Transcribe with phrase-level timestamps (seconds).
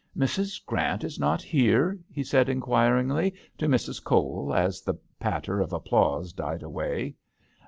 [0.17, 0.65] "Mrs.
[0.65, 4.03] Grant is not here?" he said, inquiringly, to Mrs.
[4.03, 7.13] Cowell, as the patter of applause died away.